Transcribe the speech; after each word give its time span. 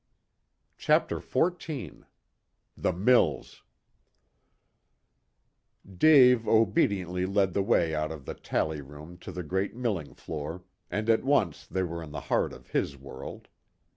CHAPTER 0.79 1.19
XIV 1.19 2.05
THE 2.75 2.91
MILLS 2.91 3.61
Dave 5.87 6.47
obediently 6.47 7.27
led 7.27 7.53
the 7.53 7.61
way 7.61 7.93
out 7.93 8.11
of 8.11 8.25
the 8.25 8.33
tally 8.33 8.81
room 8.81 9.19
to 9.19 9.31
the 9.31 9.43
great 9.43 9.75
milling 9.75 10.15
floor, 10.15 10.63
and 10.89 11.07
at 11.07 11.23
once 11.23 11.67
they 11.67 11.83
were 11.83 12.01
in 12.01 12.09
the 12.13 12.21
heart 12.33 12.51
of 12.51 12.69
his 12.71 12.97
world. 12.97 13.47